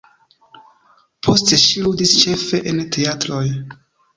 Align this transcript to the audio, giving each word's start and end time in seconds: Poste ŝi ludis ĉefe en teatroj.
Poste 1.27 1.61
ŝi 1.65 1.83
ludis 1.89 2.15
ĉefe 2.25 2.63
en 2.73 2.83
teatroj. 2.97 3.45